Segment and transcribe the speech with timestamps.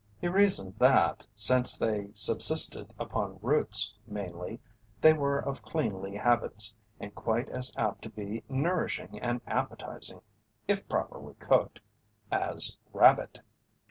[0.19, 4.59] He reasoned that since they subsisted upon roots mainly,
[4.99, 10.21] they were of cleanly habits and quite as apt to be nourishing and appetizing,
[10.67, 11.81] if properly cooked,
[12.31, 13.41] as rabbit.